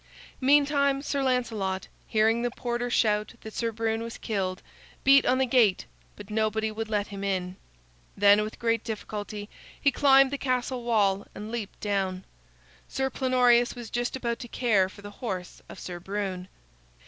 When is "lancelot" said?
1.23-1.87